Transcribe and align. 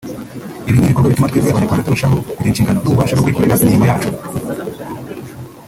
Ibi 0.67 0.77
ni 0.79 0.83
ibikorwa 0.85 1.09
bituma 1.11 1.29
twebwe 1.29 1.49
Abanyarwanda 1.51 1.85
turushaho 1.87 2.15
kugira 2.33 2.49
inshingano 2.49 2.77
n’ububasha 2.79 3.15
bwo 3.15 3.23
kwikorera 3.25 3.61
imirimo 3.63 3.85
yacu 3.91 4.09